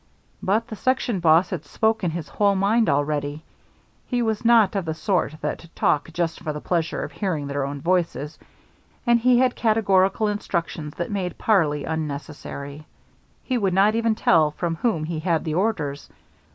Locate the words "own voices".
7.63-8.39